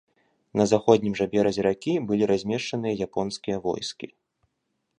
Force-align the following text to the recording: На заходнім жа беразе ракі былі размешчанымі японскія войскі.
На 0.59 0.65
заходнім 0.71 1.13
жа 1.19 1.27
беразе 1.33 1.65
ракі 1.67 1.93
былі 2.11 2.29
размешчанымі 2.31 2.97
японскія 3.09 3.57
войскі. 3.67 4.07